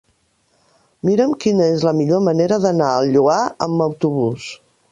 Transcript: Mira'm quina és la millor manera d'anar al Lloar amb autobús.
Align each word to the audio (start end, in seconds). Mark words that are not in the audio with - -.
Mira'm 1.09 1.35
quina 1.43 1.67
és 1.75 1.85
la 1.89 1.93
millor 1.99 2.25
manera 2.29 2.59
d'anar 2.65 2.89
al 2.95 3.13
Lloar 3.17 3.39
amb 3.67 3.87
autobús. 3.91 4.49